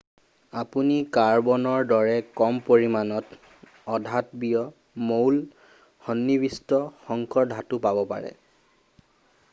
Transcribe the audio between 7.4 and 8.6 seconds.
ধাতু পাব পাৰে